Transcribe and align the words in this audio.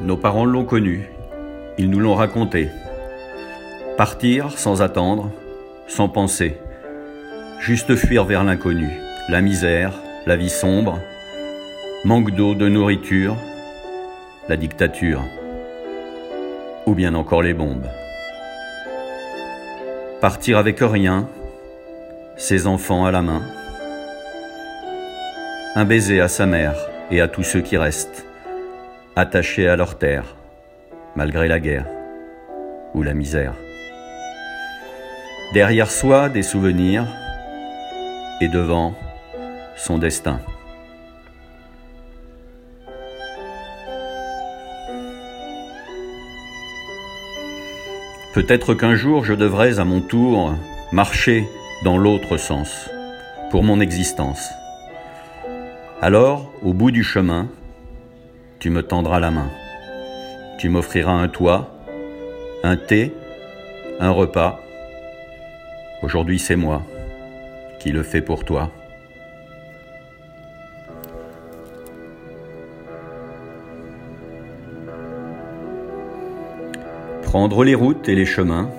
Nos 0.00 0.16
parents 0.16 0.44
l'ont 0.44 0.64
connu, 0.64 1.02
ils 1.76 1.90
nous 1.90 2.00
l'ont 2.00 2.14
raconté. 2.14 2.68
Partir 3.96 4.58
sans 4.58 4.80
attendre, 4.80 5.30
sans 5.86 6.08
penser, 6.08 6.56
juste 7.60 7.94
fuir 7.96 8.24
vers 8.24 8.44
l'inconnu, 8.44 8.88
la 9.28 9.40
misère, 9.40 9.92
la 10.24 10.36
vie 10.36 10.50
sombre, 10.50 10.98
manque 12.04 12.30
d'eau, 12.30 12.54
de 12.54 12.68
nourriture, 12.68 13.36
la 14.48 14.56
dictature, 14.56 15.22
ou 16.86 16.94
bien 16.94 17.14
encore 17.14 17.42
les 17.42 17.54
bombes. 17.54 17.88
Partir 20.20 20.58
avec 20.58 20.78
rien, 20.80 21.28
ses 22.36 22.66
enfants 22.66 23.06
à 23.06 23.12
la 23.12 23.22
main, 23.22 23.40
un 25.76 25.84
baiser 25.84 26.20
à 26.20 26.26
sa 26.26 26.44
mère 26.44 26.74
et 27.12 27.20
à 27.20 27.28
tous 27.28 27.44
ceux 27.44 27.60
qui 27.60 27.76
restent 27.76 28.26
attachés 29.14 29.68
à 29.68 29.76
leur 29.76 29.96
terre, 29.96 30.34
malgré 31.14 31.46
la 31.46 31.60
guerre 31.60 31.86
ou 32.94 33.04
la 33.04 33.14
misère. 33.14 33.54
Derrière 35.54 35.90
soi, 35.90 36.28
des 36.28 36.42
souvenirs, 36.42 37.06
et 38.40 38.48
devant, 38.48 38.94
son 39.76 39.98
destin. 39.98 40.40
Peut-être 48.38 48.72
qu'un 48.72 48.94
jour 48.94 49.24
je 49.24 49.34
devrais 49.34 49.80
à 49.80 49.84
mon 49.84 50.00
tour 50.00 50.54
marcher 50.92 51.44
dans 51.82 51.98
l'autre 51.98 52.36
sens, 52.36 52.88
pour 53.50 53.64
mon 53.64 53.80
existence. 53.80 54.48
Alors, 56.00 56.52
au 56.62 56.72
bout 56.72 56.92
du 56.92 57.02
chemin, 57.02 57.48
tu 58.60 58.70
me 58.70 58.84
tendras 58.84 59.18
la 59.18 59.32
main. 59.32 59.50
Tu 60.60 60.68
m'offriras 60.68 61.14
un 61.14 61.26
toit, 61.26 61.74
un 62.62 62.76
thé, 62.76 63.12
un 63.98 64.10
repas. 64.10 64.60
Aujourd'hui 66.04 66.38
c'est 66.38 66.54
moi 66.54 66.84
qui 67.80 67.90
le 67.90 68.04
fais 68.04 68.22
pour 68.22 68.44
toi. 68.44 68.70
Prendre 77.28 77.62
les 77.62 77.74
routes 77.74 78.08
et 78.08 78.14
les 78.14 78.24
chemins, 78.24 78.70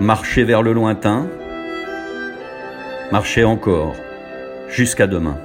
marcher 0.00 0.44
vers 0.44 0.62
le 0.62 0.72
lointain, 0.72 1.26
marcher 3.12 3.44
encore 3.44 3.96
jusqu'à 4.70 5.06
demain, 5.06 5.36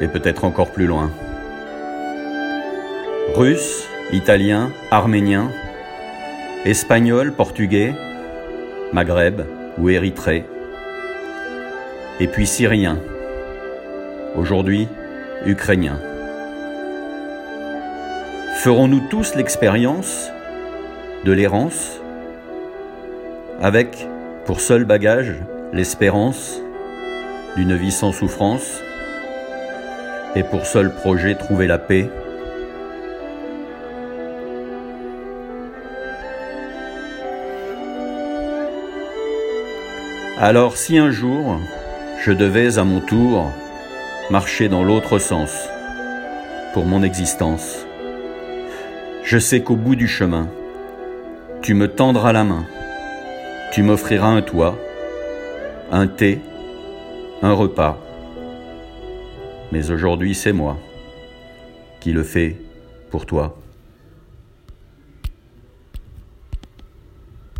et 0.00 0.06
peut-être 0.06 0.44
encore 0.44 0.70
plus 0.70 0.86
loin. 0.86 1.10
Russe, 3.34 3.88
italien, 4.12 4.70
arménien, 4.92 5.50
espagnol, 6.64 7.32
portugais, 7.32 7.92
Maghreb 8.92 9.42
ou 9.78 9.88
Érythrée, 9.88 10.44
et 12.20 12.28
puis 12.28 12.46
syrien, 12.46 13.00
aujourd'hui 14.36 14.86
ukrainien. 15.44 15.98
Ferons-nous 18.64 19.00
tous 19.10 19.34
l'expérience 19.34 20.30
de 21.26 21.32
l'errance 21.32 22.00
avec 23.60 24.08
pour 24.46 24.58
seul 24.58 24.86
bagage 24.86 25.34
l'espérance 25.74 26.62
d'une 27.56 27.76
vie 27.76 27.92
sans 27.92 28.12
souffrance 28.12 28.80
et 30.34 30.42
pour 30.42 30.64
seul 30.64 30.94
projet 30.94 31.34
trouver 31.34 31.66
la 31.66 31.76
paix? 31.76 32.08
Alors 40.38 40.78
si 40.78 40.96
un 40.96 41.10
jour 41.10 41.60
je 42.24 42.32
devais 42.32 42.78
à 42.78 42.84
mon 42.84 43.02
tour 43.02 43.52
marcher 44.30 44.70
dans 44.70 44.84
l'autre 44.84 45.18
sens 45.18 45.68
pour 46.72 46.86
mon 46.86 47.02
existence, 47.02 47.86
je 49.24 49.38
sais 49.38 49.62
qu'au 49.62 49.74
bout 49.74 49.96
du 49.96 50.06
chemin, 50.06 50.50
tu 51.62 51.72
me 51.72 51.88
tendras 51.88 52.32
la 52.32 52.44
main, 52.44 52.66
tu 53.72 53.82
m'offriras 53.82 54.28
un 54.28 54.42
toit, 54.42 54.78
un 55.90 56.06
thé, 56.06 56.40
un 57.40 57.52
repas. 57.52 57.98
Mais 59.72 59.90
aujourd'hui 59.90 60.34
c'est 60.34 60.52
moi 60.52 60.76
qui 62.00 62.12
le 62.12 62.22
fais 62.22 62.56
pour 63.10 63.24
toi. 63.24 63.56